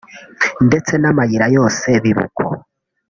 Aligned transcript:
ndetse 0.67 0.93
n’amayira 0.97 1.45
yose 1.57 1.87
biba 2.03 2.23
uko 2.29 2.45